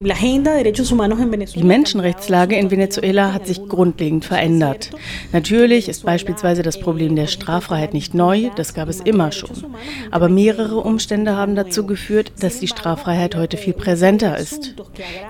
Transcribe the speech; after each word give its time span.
Die 0.00 1.64
Menschenrechtslage 1.64 2.56
in 2.56 2.70
Venezuela 2.70 3.32
hat 3.32 3.48
sich 3.48 3.66
grundlegend 3.66 4.24
verändert. 4.24 4.90
Natürlich 5.32 5.88
ist 5.88 6.04
beispielsweise 6.04 6.62
das 6.62 6.78
Problem 6.78 7.16
der 7.16 7.26
Straffreiheit 7.26 7.94
nicht 7.94 8.14
neu, 8.14 8.50
das 8.54 8.74
gab 8.74 8.88
es 8.88 9.00
immer 9.00 9.32
schon. 9.32 9.74
Aber 10.12 10.28
mehrere 10.28 10.76
Umstände 10.76 11.34
haben 11.34 11.56
dazu 11.56 11.84
geführt, 11.84 12.30
dass 12.38 12.60
die 12.60 12.68
Straffreiheit 12.68 13.34
heute 13.34 13.56
viel 13.56 13.72
präsenter 13.72 14.38
ist. 14.38 14.76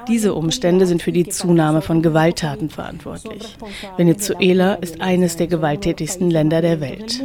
Diese 0.07 0.35
Umstände 0.35 0.87
sind 0.87 1.01
für 1.01 1.13
die 1.13 1.31
Zunahme 1.31 1.81
von 1.81 2.03
Gewalttaten 2.03 2.69
verantwortlich. 2.69 3.57
Venezuela 3.97 4.75
ist 4.75 5.01
eines 5.01 5.37
der 5.37 5.47
gewalttätigsten 5.47 6.31
Länder 6.31 6.61
der 6.61 6.83
Welt. 6.83 7.23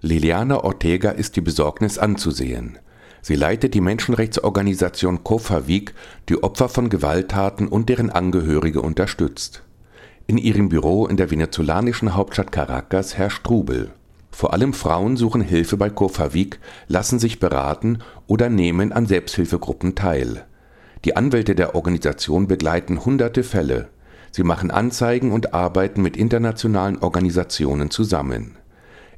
Liliana 0.00 0.64
Ortega 0.64 1.10
ist 1.10 1.36
die 1.36 1.42
Besorgnis 1.42 1.98
anzusehen. 1.98 2.78
Sie 3.22 3.34
leitet 3.34 3.74
die 3.74 3.80
Menschenrechtsorganisation 3.80 5.24
COFAVIC, 5.24 5.94
die 6.28 6.42
Opfer 6.42 6.68
von 6.68 6.88
Gewalttaten 6.88 7.68
und 7.68 7.88
deren 7.88 8.10
Angehörige 8.10 8.80
unterstützt. 8.80 9.62
In 10.26 10.38
ihrem 10.38 10.68
Büro 10.68 11.06
in 11.06 11.16
der 11.16 11.30
venezolanischen 11.30 12.14
Hauptstadt 12.14 12.52
Caracas 12.52 13.18
herrscht 13.18 13.44
Trubel. 13.44 13.90
Vor 14.30 14.52
allem 14.52 14.72
Frauen 14.72 15.16
suchen 15.16 15.42
Hilfe 15.42 15.76
bei 15.76 15.90
COFAVIC, 15.90 16.60
lassen 16.88 17.18
sich 17.18 17.40
beraten 17.40 17.98
oder 18.26 18.48
nehmen 18.48 18.92
an 18.92 19.06
Selbsthilfegruppen 19.06 19.94
teil. 19.94 20.46
Die 21.04 21.16
Anwälte 21.16 21.54
der 21.54 21.74
Organisation 21.74 22.46
begleiten 22.46 23.04
hunderte 23.04 23.42
Fälle. 23.42 23.88
Sie 24.30 24.44
machen 24.44 24.70
Anzeigen 24.70 25.32
und 25.32 25.52
arbeiten 25.52 26.00
mit 26.02 26.16
internationalen 26.16 26.98
Organisationen 26.98 27.90
zusammen 27.90 28.59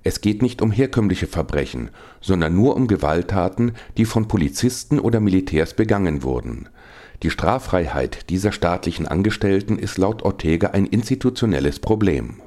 es 0.05 0.20
geht 0.20 0.42
nicht 0.42 0.62
um 0.62 0.73
herkömmliche 0.73 1.27
Verbrechen, 1.27 1.91
sondern 2.20 2.55
nur 2.55 2.77
um 2.77 2.88
Gewalttaten, 2.88 3.73
die 3.97 4.05
von 4.05 4.28
Polizisten 4.28 4.98
oder 4.98 5.20
Militärs 5.20 5.75
begangen 5.75 6.23
wurden. 6.23 6.69
Die 7.23 7.30
Straffreiheit 7.30 8.30
dieser 8.30 8.52
staatlichen 8.52 9.06
Angestellten 9.06 9.78
ist 9.78 9.98
laut 9.98 10.23
Ortega 10.23 10.69
ein 10.69 10.87
institutionelles 10.87 11.78
Problem 11.78 12.42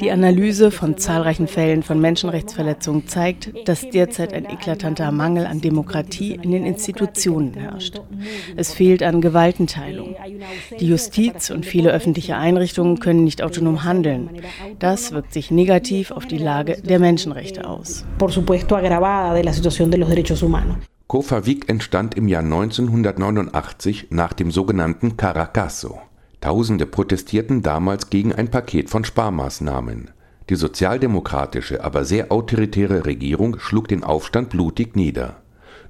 die 0.00 0.10
Analyse 0.10 0.70
von 0.70 0.96
zahlreichen 0.96 1.46
Fällen 1.46 1.82
von 1.82 2.00
Menschenrechtsverletzungen 2.00 3.06
zeigt, 3.06 3.52
dass 3.68 3.90
derzeit 3.90 4.32
ein 4.32 4.46
eklatanter 4.46 5.12
Mangel 5.12 5.44
an 5.44 5.60
Demokratie 5.60 6.38
in 6.40 6.50
den 6.50 6.64
Institutionen 6.64 7.52
herrscht. 7.52 8.00
Es 8.56 8.72
fehlt 8.72 9.02
an 9.02 9.20
Gewaltenteilung. 9.20 10.16
Die 10.80 10.86
Justiz 10.86 11.50
und 11.50 11.66
viele 11.66 11.90
öffentliche 11.90 12.36
Einrichtungen 12.36 13.00
können 13.00 13.22
nicht 13.22 13.42
autonom 13.42 13.84
handeln. 13.84 14.30
Das 14.78 15.12
wirkt 15.12 15.34
sich 15.34 15.50
negativ 15.50 16.10
auf 16.10 16.24
die 16.24 16.38
Lage 16.38 16.80
der 16.82 17.00
Menschenrechte 17.00 17.68
aus. 17.68 18.06
Kofa 21.06 21.44
Wik 21.44 21.68
entstand 21.68 22.16
im 22.16 22.28
Jahr 22.28 22.42
1989 22.42 24.06
nach 24.10 24.32
dem 24.32 24.50
sogenannten 24.50 25.18
Caracazo. 25.18 25.98
Tausende 26.40 26.86
protestierten 26.86 27.62
damals 27.62 28.10
gegen 28.10 28.32
ein 28.32 28.48
Paket 28.48 28.90
von 28.90 29.04
Sparmaßnahmen. 29.04 30.12
Die 30.48 30.54
sozialdemokratische, 30.54 31.82
aber 31.82 32.04
sehr 32.04 32.30
autoritäre 32.30 33.04
Regierung 33.04 33.58
schlug 33.58 33.88
den 33.88 34.04
Aufstand 34.04 34.48
blutig 34.48 34.94
nieder. 34.94 35.42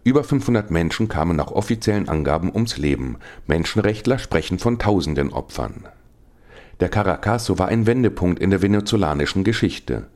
Über 0.05 0.25
500 0.25 0.71
Menschen 0.71 1.09
kamen 1.09 1.37
nach 1.37 1.51
offiziellen 1.51 2.09
Angaben 2.09 2.51
ums 2.53 2.79
Leben. 2.79 3.19
Menschenrechtler 3.47 4.19
sprechen 4.19 4.59
von 4.59 4.79
tausenden 4.79 5.35
Opfern. 5.35 5.87
Der 6.81 6.89
Caracazo 6.89 7.59
war 7.59 7.69
ein 7.69 7.87
Wendepunkt 7.87 8.41
in 8.41 8.51
der 8.51 8.63
venezolanischen 8.63 9.45
Geschichte. 9.45 10.07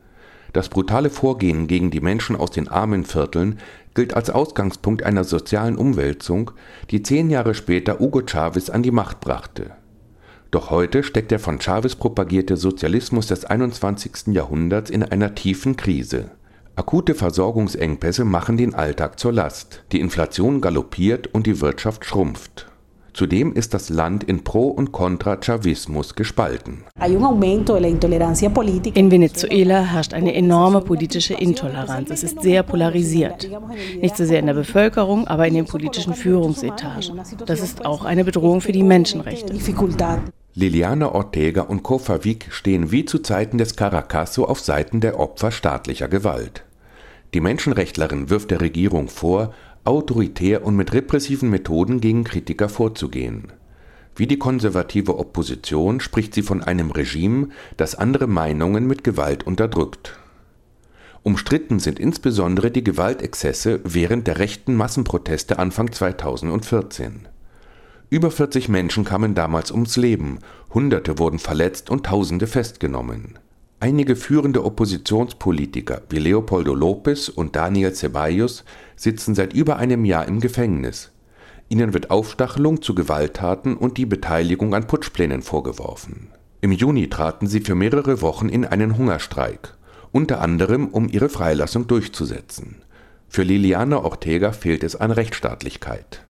Das 0.51 0.69
brutale 0.69 1.11
Vorgehen 1.11 1.67
gegen 1.67 1.91
die 1.91 2.01
Menschen 2.01 2.35
aus 2.35 2.49
den 2.49 2.67
armen 2.67 3.05
Vierteln 3.05 3.59
gilt 3.93 4.15
als 4.15 4.31
Ausgangspunkt 4.31 5.03
einer 5.03 5.23
sozialen 5.25 5.77
Umwälzung, 5.77 6.51
die 6.89 7.03
zehn 7.03 7.29
Jahre 7.29 7.53
später 7.53 7.99
Hugo 7.99 8.21
Chavez 8.25 8.71
an 8.71 8.81
die 8.81 8.91
Macht 8.91 9.19
brachte 9.19 9.73
doch 10.53 10.69
heute 10.69 11.01
steckt 11.01 11.31
der 11.31 11.39
von 11.39 11.59
Chavez 11.59 11.95
propagierte 11.95 12.57
Sozialismus 12.57 13.25
des 13.25 13.43
21. 13.43 14.27
Jahrhunderts 14.33 14.91
in 14.91 15.01
einer 15.01 15.33
tiefen 15.33 15.77
Krise. 15.77 16.29
Akute 16.75 17.15
Versorgungsengpässe 17.15 18.23
machen 18.23 18.57
den 18.57 18.75
Alltag 18.75 19.19
zur 19.19 19.31
Last, 19.31 19.83
die 19.91 19.99
Inflation 19.99 20.61
galoppiert 20.61 21.25
und 21.33 21.47
die 21.47 21.59
Wirtschaft 21.59 22.05
schrumpft. 22.05 22.67
Zudem 23.13 23.53
ist 23.53 23.73
das 23.73 23.89
Land 23.89 24.23
in 24.23 24.43
Pro- 24.43 24.69
und 24.69 24.91
Contra-Chavismus 24.91 26.15
gespalten. 26.15 26.83
In 26.99 27.21
Venezuela 29.11 29.83
herrscht 29.83 30.13
eine 30.13 30.33
enorme 30.33 30.81
politische 30.81 31.35
Intoleranz. 31.35 32.09
Es 32.09 32.23
ist 32.23 32.41
sehr 32.41 32.63
polarisiert. 32.63 33.49
Nicht 34.01 34.17
so 34.17 34.25
sehr 34.25 34.39
in 34.39 34.47
der 34.47 34.55
Bevölkerung, 34.55 35.27
aber 35.27 35.47
in 35.47 35.53
den 35.53 35.65
politischen 35.65 36.15
Führungsetagen. 36.15 37.21
Das 37.45 37.61
ist 37.61 37.85
auch 37.85 38.03
eine 38.03 38.23
Bedrohung 38.23 38.61
für 38.61 38.71
die 38.71 38.83
Menschenrechte. 38.83 39.53
Liliana 40.55 41.11
Ortega 41.13 41.63
und 41.63 41.81
Kofavik 41.81 42.47
stehen 42.51 42.91
wie 42.91 43.05
zu 43.05 43.19
Zeiten 43.19 43.57
des 43.57 43.75
Caracaso 43.75 44.45
auf 44.45 44.59
Seiten 44.59 45.01
der 45.01 45.19
Opfer 45.19 45.51
staatlicher 45.51 46.07
Gewalt. 46.07 46.63
Die 47.33 47.41
Menschenrechtlerin 47.41 48.29
wirft 48.29 48.51
der 48.51 48.61
Regierung 48.61 49.07
vor, 49.07 49.53
autoritär 49.83 50.63
und 50.63 50.75
mit 50.75 50.93
repressiven 50.93 51.49
Methoden 51.49 52.01
gegen 52.01 52.23
Kritiker 52.23 52.69
vorzugehen. 52.69 53.51
Wie 54.15 54.27
die 54.27 54.37
konservative 54.37 55.17
Opposition 55.17 55.99
spricht 55.99 56.35
sie 56.35 56.43
von 56.43 56.61
einem 56.61 56.91
Regime, 56.91 57.49
das 57.77 57.95
andere 57.95 58.27
Meinungen 58.27 58.85
mit 58.85 59.03
Gewalt 59.03 59.47
unterdrückt. 59.47 60.19
Umstritten 61.23 61.79
sind 61.79 61.99
insbesondere 61.99 62.69
die 62.69 62.83
Gewaltexzesse 62.83 63.79
während 63.83 64.27
der 64.27 64.37
rechten 64.37 64.75
Massenproteste 64.75 65.57
Anfang 65.57 65.91
2014. 65.91 67.27
Über 68.13 68.29
40 68.29 68.69
Menschen 68.69 69.05
kamen 69.05 69.33
damals 69.33 69.71
ums 69.71 69.97
Leben, 69.97 70.37
Hunderte 70.71 71.17
wurden 71.17 71.39
verletzt 71.39 71.89
und 71.89 72.05
Tausende 72.05 72.45
festgenommen. 72.45 73.39
Einige 73.79 74.15
führende 74.15 74.63
Oppositionspolitiker 74.65 76.03
wie 76.11 76.19
Leopoldo 76.19 76.73
López 76.73 77.31
und 77.31 77.55
Daniel 77.55 77.91
Ceballos 77.93 78.65
sitzen 78.95 79.33
seit 79.33 79.53
über 79.53 79.77
einem 79.77 80.05
Jahr 80.05 80.27
im 80.27 80.41
Gefängnis. 80.41 81.11
Ihnen 81.69 81.95
wird 81.95 82.11
Aufstachelung 82.11 82.83
zu 82.83 82.93
Gewalttaten 82.93 83.75
und 83.75 83.97
die 83.97 84.05
Beteiligung 84.05 84.75
an 84.75 84.85
Putschplänen 84.85 85.41
vorgeworfen. 85.41 86.27
Im 86.61 86.71
Juni 86.71 87.09
traten 87.09 87.47
sie 87.47 87.61
für 87.61 87.73
mehrere 87.73 88.21
Wochen 88.21 88.47
in 88.47 88.63
einen 88.63 88.95
Hungerstreik, 88.95 89.73
unter 90.11 90.39
anderem 90.39 90.89
um 90.89 91.09
ihre 91.09 91.29
Freilassung 91.29 91.87
durchzusetzen. 91.87 92.83
Für 93.27 93.41
Liliana 93.41 94.03
Ortega 94.03 94.51
fehlt 94.51 94.83
es 94.83 94.95
an 94.95 95.09
Rechtsstaatlichkeit. 95.09 96.27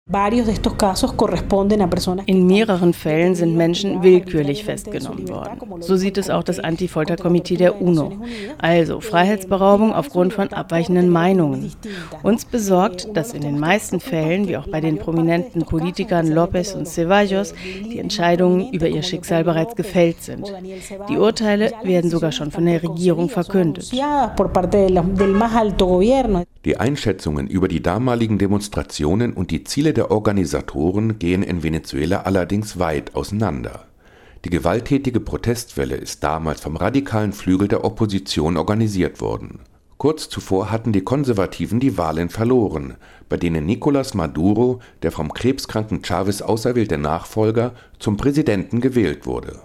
In 2.25 2.47
mehreren 2.47 2.93
Fällen 2.93 3.35
sind 3.35 3.55
Menschen 3.55 4.01
willkürlich 4.01 4.63
festgenommen 4.63 5.29
worden. 5.29 5.59
So 5.81 5.97
sieht 5.97 6.17
es 6.17 6.31
auch 6.31 6.41
das 6.41 6.59
Anti-Folter-Komitee 6.59 7.57
der 7.57 7.79
UNO. 7.79 8.13
Also 8.57 9.01
Freiheitsberaubung 9.01 9.93
aufgrund 9.93 10.33
von 10.33 10.47
abweichenden 10.47 11.11
Meinungen. 11.11 11.71
Uns 12.23 12.43
besorgt, 12.43 13.15
dass 13.15 13.35
in 13.35 13.41
den 13.41 13.59
meisten 13.59 13.99
Fällen, 13.99 14.47
wie 14.47 14.57
auch 14.57 14.67
bei 14.67 14.81
den 14.81 14.97
prominenten 14.97 15.63
Politikern 15.65 16.27
López 16.33 16.75
und 16.75 16.87
Ceballos, 16.87 17.53
die 17.63 17.99
Entscheidungen 17.99 18.73
über 18.73 18.87
ihr 18.87 19.03
Schicksal 19.03 19.43
bereits 19.43 19.75
gefällt 19.75 20.23
sind. 20.23 20.51
Die 21.07 21.17
Urteile 21.17 21.71
werden 21.83 22.09
sogar 22.09 22.31
schon 22.31 22.49
von 22.49 22.65
der 22.65 22.81
Regierung 22.81 23.29
verkündet. 23.29 23.91
Die 26.65 26.77
Einschätzungen 26.77 27.47
über 27.47 27.67
die 27.67 27.81
damaligen 27.83 28.37
Demonstrationen 28.39 29.33
und 29.33 29.51
die 29.51 29.63
Ziele 29.63 29.93
der 29.93 29.98
Organisatoren 30.05 31.19
gehen 31.19 31.43
in 31.43 31.63
Venezuela 31.63 32.21
allerdings 32.21 32.79
weit 32.79 33.15
auseinander. 33.15 33.85
Die 34.45 34.49
gewalttätige 34.49 35.19
Protestwelle 35.19 35.95
ist 35.95 36.23
damals 36.23 36.61
vom 36.61 36.77
radikalen 36.77 37.33
Flügel 37.33 37.67
der 37.67 37.83
Opposition 37.83 38.57
organisiert 38.57 39.19
worden. 39.21 39.59
Kurz 39.97 40.29
zuvor 40.29 40.71
hatten 40.71 40.93
die 40.93 41.03
Konservativen 41.03 41.79
die 41.81 41.97
Wahlen 41.97 42.29
verloren, 42.29 42.95
bei 43.27 43.35
denen 43.35 43.69
Nicolás 43.69 44.15
Maduro, 44.15 44.79
der 45.03 45.11
vom 45.11 45.33
krebskranken 45.33 46.01
Chavez 46.03 46.41
auserwählte 46.41 46.97
Nachfolger, 46.97 47.73
zum 47.99 48.15
Präsidenten 48.15 48.79
gewählt 48.79 49.25
wurde 49.25 49.59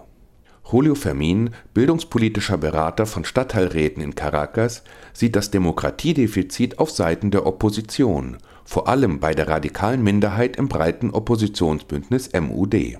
Julio 0.70 0.94
Fermin, 0.94 1.50
bildungspolitischer 1.74 2.56
Berater 2.56 3.04
von 3.04 3.24
Stadtteilräten 3.24 4.02
in 4.02 4.14
Caracas, 4.14 4.82
sieht 5.12 5.36
das 5.36 5.50
Demokratiedefizit 5.50 6.78
auf 6.78 6.90
Seiten 6.90 7.30
der 7.30 7.46
Opposition, 7.46 8.38
vor 8.64 8.88
allem 8.88 9.20
bei 9.20 9.34
der 9.34 9.48
radikalen 9.48 10.02
Minderheit 10.02 10.56
im 10.56 10.68
breiten 10.68 11.10
Oppositionsbündnis 11.10 12.30
MUD. 12.32 12.98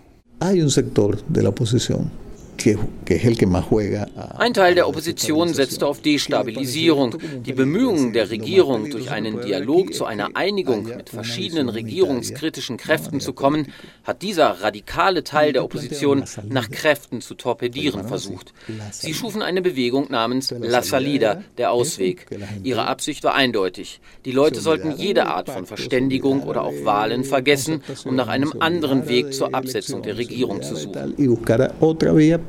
Ein 4.38 4.54
Teil 4.54 4.74
der 4.74 4.88
Opposition 4.88 5.52
setzte 5.52 5.86
auf 5.86 6.00
Destabilisierung. 6.00 7.18
Die 7.44 7.52
Bemühungen 7.52 8.14
der 8.14 8.30
Regierung, 8.30 8.90
durch 8.90 9.10
einen 9.10 9.42
Dialog 9.42 9.92
zu 9.92 10.06
einer 10.06 10.30
Einigung 10.34 10.84
mit 10.84 11.10
verschiedenen 11.10 11.68
regierungskritischen 11.68 12.78
Kräften 12.78 13.20
zu 13.20 13.34
kommen, 13.34 13.66
hat 14.04 14.22
dieser 14.22 14.62
radikale 14.62 15.24
Teil 15.24 15.52
der 15.52 15.64
Opposition 15.64 16.24
nach 16.48 16.70
Kräften 16.70 17.20
zu 17.20 17.34
torpedieren 17.34 18.08
versucht. 18.08 18.54
Sie 18.92 19.12
schufen 19.12 19.42
eine 19.42 19.60
Bewegung 19.60 20.10
namens 20.10 20.54
La 20.58 20.82
Salida, 20.82 21.42
der 21.58 21.70
Ausweg. 21.70 22.26
Ihre 22.62 22.86
Absicht 22.86 23.24
war 23.24 23.34
eindeutig. 23.34 24.00
Die 24.24 24.32
Leute 24.32 24.60
sollten 24.60 24.94
jede 24.96 25.26
Art 25.26 25.50
von 25.50 25.66
Verständigung 25.66 26.42
oder 26.42 26.62
auch 26.62 26.84
Wahlen 26.84 27.24
vergessen, 27.24 27.82
um 28.06 28.14
nach 28.14 28.28
einem 28.28 28.54
anderen 28.60 29.06
Weg 29.08 29.34
zur 29.34 29.54
Absetzung 29.54 30.02
der 30.02 30.16
Regierung 30.16 30.62
zu 30.62 30.76
suchen 30.76 31.14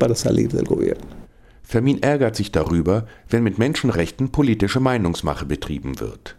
para 0.06 0.14
salir 0.14 0.48
del 0.48 0.64
gobierno. 0.64 1.04
Fermin 1.64 2.00
ärgert 2.00 2.36
sich 2.36 2.52
darüber, 2.52 3.06
wenn 3.28 3.42
mit 3.42 3.58
Menschenrechten 3.58 4.30
politische 4.30 4.78
Meinungsmache 4.78 5.44
betrieben 5.44 5.98
wird. 5.98 6.36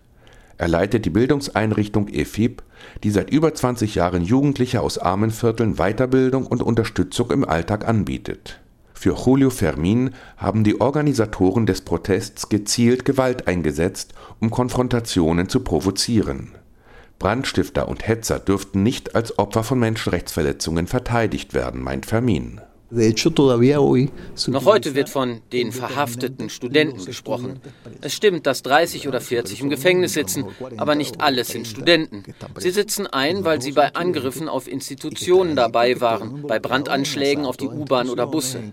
Er 0.58 0.70
leitet 0.70 1.04
die 1.04 1.10
Bildungseinrichtung 1.10 2.08
EFIB, 2.08 2.64
die 3.04 3.12
seit 3.12 3.30
über 3.30 3.54
20 3.54 3.96
Jahren 3.96 4.24
Jugendliche 4.24 4.80
aus 4.80 4.98
armen 4.98 5.32
Vierteln 5.32 5.76
Weiterbildung 5.76 6.48
und 6.48 6.64
Unterstützung 6.64 7.30
im 7.32 7.44
Alltag 7.44 7.86
anbietet. 7.86 8.62
Für 8.94 9.16
Julio 9.16 9.50
Fermin 9.50 10.12
haben 10.38 10.64
die 10.64 10.80
Organisatoren 10.80 11.66
des 11.66 11.82
Protests 11.82 12.48
gezielt 12.48 13.04
Gewalt 13.04 13.50
eingesetzt, 13.50 14.14
um 14.40 14.50
Konfrontationen 14.50 15.50
zu 15.50 15.60
provozieren. 15.60 16.54
Brandstifter 17.20 17.90
und 17.90 18.08
Hetzer 18.08 18.40
dürften 18.40 18.82
nicht 18.82 19.14
als 19.14 19.38
Opfer 19.38 19.64
von 19.64 19.78
Menschenrechtsverletzungen 19.80 20.88
verteidigt 20.88 21.54
werden, 21.54 21.84
meint 21.84 22.06
Fermin. 22.06 22.62
Noch 22.90 24.66
heute 24.66 24.96
wird 24.96 25.10
von 25.10 25.42
den 25.52 25.74
verhafteten 25.74 26.50
Studenten 26.50 27.04
gesprochen. 27.04 27.60
Es 28.00 28.14
stimmt, 28.14 28.46
dass 28.48 28.64
30 28.64 29.10
oder 29.10 29.20
40 29.20 29.60
im 29.60 29.70
Gefängnis 29.70 30.14
sitzen, 30.14 30.46
aber 30.78 30.96
nicht 30.96 31.20
alles 31.20 31.50
sind 31.50 31.68
Studenten. 31.68 32.24
Sie 32.58 32.70
sitzen 32.70 33.06
ein, 33.06 33.44
weil 33.44 33.62
sie 33.62 33.74
bei 33.74 33.94
Angriffen 33.94 34.48
auf 34.48 34.70
Institutionen 34.70 35.58
dabei 35.58 36.00
waren, 36.00 36.44
bei 36.44 36.60
Brandanschlägen 36.60 37.46
auf 37.46 37.58
die 37.58 37.68
U-Bahn 37.68 38.10
oder 38.10 38.26
Busse. 38.26 38.64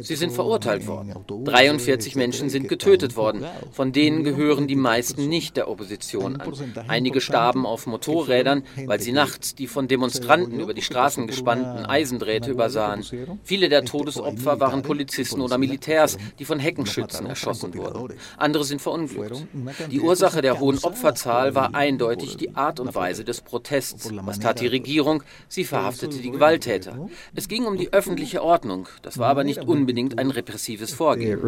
Sie 0.00 0.16
sind 0.16 0.32
verurteilt 0.32 0.88
worden. 0.88 1.14
43 1.44 2.16
Menschen 2.16 2.50
sind 2.50 2.68
getötet 2.68 3.14
worden. 3.14 3.44
Von 3.70 3.92
denen 3.92 4.24
gehören 4.24 4.66
die 4.66 4.74
meisten 4.74 5.28
nicht 5.28 5.56
der 5.56 5.68
Opposition 5.68 6.40
an. 6.40 6.52
Einige 6.88 7.20
starben 7.20 7.66
auf 7.66 7.86
Motorrädern, 7.86 8.64
weil 8.86 9.00
sie 9.00 9.12
nachts 9.12 9.54
die 9.54 9.68
von 9.68 9.86
Demonstranten 9.86 10.58
über 10.58 10.74
die 10.74 10.82
Straßen 10.82 11.28
gespannten 11.28 11.86
Eisendrähte 11.86 12.50
übersahen. 12.50 13.04
Viele 13.44 13.68
der 13.68 13.84
Todesopfer 13.84 14.58
waren 14.58 14.82
Polizisten 14.82 15.40
oder 15.40 15.58
Militärs, 15.58 16.16
die 16.38 16.44
von 16.44 16.58
Heckenschützen 16.58 17.26
erschossen 17.26 17.74
wurden. 17.74 18.14
Andere 18.38 18.64
sind 18.64 18.80
verunglückt. 18.80 19.46
Die 19.90 20.00
Ursache 20.00 20.40
der 20.40 20.58
hohen 20.60 20.78
Opferzahl 20.78 21.54
war 21.54 21.74
eindeutig 21.74 22.36
die 22.36 22.56
Art 22.56 22.80
und 22.80 22.94
Weise 22.94 23.24
des 23.24 23.42
Protests. 23.42 24.10
Was 24.24 24.40
tat 24.40 24.60
die 24.60 24.66
Regierung? 24.66 25.22
Sie 25.48 25.64
verhaftete 25.64 26.18
die 26.18 26.30
Gewalttäter. 26.30 27.08
Es 27.34 27.48
ging 27.48 27.64
um 27.64 27.76
die 27.76 27.92
öffentliche 27.92 28.42
Ordnung. 28.42 28.88
Das 29.02 29.18
war 29.18 29.28
aber 29.28 29.44
nicht 29.44 29.64
unbedingt 29.64 30.18
ein 30.18 30.30
repressives 30.30 30.92
Vorgehen. 30.92 31.38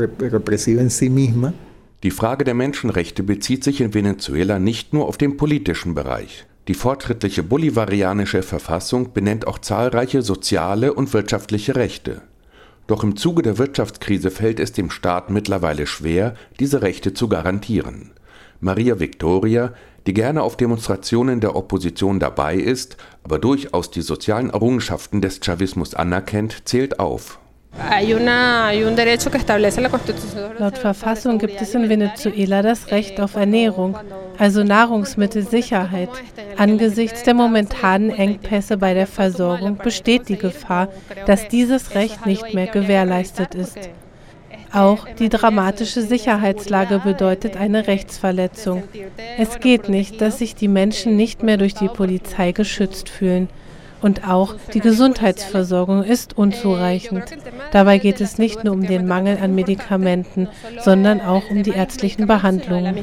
Die 2.02 2.10
Frage 2.10 2.44
der 2.44 2.54
Menschenrechte 2.54 3.22
bezieht 3.22 3.64
sich 3.64 3.80
in 3.80 3.94
Venezuela 3.94 4.58
nicht 4.58 4.92
nur 4.92 5.08
auf 5.08 5.16
den 5.16 5.38
politischen 5.38 5.94
Bereich. 5.94 6.46
Die 6.68 6.74
fortschrittliche 6.74 7.44
bolivarianische 7.44 8.42
Verfassung 8.42 9.12
benennt 9.12 9.46
auch 9.46 9.58
zahlreiche 9.58 10.22
soziale 10.22 10.92
und 10.92 11.12
wirtschaftliche 11.12 11.76
Rechte. 11.76 12.22
Doch 12.88 13.04
im 13.04 13.16
Zuge 13.16 13.42
der 13.42 13.58
Wirtschaftskrise 13.58 14.30
fällt 14.30 14.58
es 14.58 14.72
dem 14.72 14.90
Staat 14.90 15.30
mittlerweile 15.30 15.86
schwer, 15.86 16.34
diese 16.58 16.82
Rechte 16.82 17.14
zu 17.14 17.28
garantieren. 17.28 18.10
Maria 18.60 18.98
Victoria, 18.98 19.74
die 20.06 20.14
gerne 20.14 20.42
auf 20.42 20.56
Demonstrationen 20.56 21.40
der 21.40 21.56
Opposition 21.56 22.18
dabei 22.18 22.56
ist, 22.56 22.96
aber 23.22 23.38
durchaus 23.38 23.90
die 23.90 24.02
sozialen 24.02 24.50
Errungenschaften 24.50 25.20
des 25.20 25.40
Chavismus 25.44 25.94
anerkennt, 25.94 26.62
zählt 26.68 26.98
auf 26.98 27.38
Laut 30.58 30.78
Verfassung 30.78 31.38
gibt 31.38 31.60
es 31.60 31.74
in 31.74 31.88
Venezuela 31.88 32.62
das 32.62 32.90
Recht 32.90 33.20
auf 33.20 33.36
Ernährung, 33.36 33.96
also 34.38 34.64
Nahrungsmittelsicherheit. 34.64 36.08
Angesichts 36.56 37.22
der 37.24 37.34
momentanen 37.34 38.10
Engpässe 38.10 38.78
bei 38.78 38.94
der 38.94 39.06
Versorgung 39.06 39.76
besteht 39.76 40.28
die 40.28 40.38
Gefahr, 40.38 40.88
dass 41.26 41.48
dieses 41.48 41.94
Recht 41.94 42.24
nicht 42.26 42.54
mehr 42.54 42.66
gewährleistet 42.66 43.54
ist. 43.54 43.78
Auch 44.72 45.06
die 45.18 45.28
dramatische 45.28 46.02
Sicherheitslage 46.02 46.98
bedeutet 46.98 47.56
eine 47.56 47.86
Rechtsverletzung. 47.86 48.82
Es 49.38 49.60
geht 49.60 49.88
nicht, 49.88 50.20
dass 50.20 50.38
sich 50.38 50.54
die 50.54 50.68
Menschen 50.68 51.16
nicht 51.16 51.42
mehr 51.42 51.56
durch 51.56 51.74
die 51.74 51.88
Polizei 51.88 52.52
geschützt 52.52 53.08
fühlen. 53.08 53.48
Und 54.02 54.28
auch 54.28 54.54
die 54.74 54.80
Gesundheitsversorgung 54.80 56.02
ist 56.02 56.36
unzureichend. 56.36 57.24
Dabei 57.72 57.98
geht 57.98 58.20
es 58.20 58.38
nicht 58.38 58.64
nur 58.64 58.74
um 58.74 58.86
den 58.86 59.06
Mangel 59.06 59.38
an 59.38 59.54
Medikamenten, 59.54 60.48
sondern 60.82 61.20
auch 61.20 61.50
um 61.50 61.62
die 61.62 61.70
ärztlichen 61.70 62.26
Behandlungen. 62.26 62.96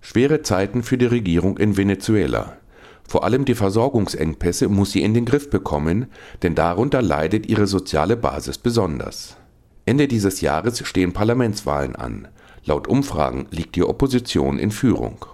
Schwere 0.00 0.42
Zeiten 0.42 0.82
für 0.82 0.98
die 0.98 1.06
Regierung 1.06 1.58
in 1.58 1.76
Venezuela. 1.76 2.56
Vor 3.08 3.24
allem 3.24 3.44
die 3.44 3.54
Versorgungsengpässe 3.54 4.68
muss 4.68 4.92
sie 4.92 5.02
in 5.02 5.14
den 5.14 5.24
Griff 5.24 5.50
bekommen, 5.50 6.06
denn 6.42 6.54
darunter 6.54 7.02
leidet 7.02 7.46
ihre 7.46 7.66
soziale 7.66 8.16
Basis 8.16 8.58
besonders. 8.58 9.36
Ende 9.84 10.08
dieses 10.08 10.40
Jahres 10.40 10.86
stehen 10.86 11.12
Parlamentswahlen 11.12 11.96
an. 11.96 12.28
Laut 12.64 12.86
Umfragen 12.86 13.46
liegt 13.50 13.76
die 13.76 13.82
Opposition 13.82 14.58
in 14.58 14.70
Führung. 14.70 15.26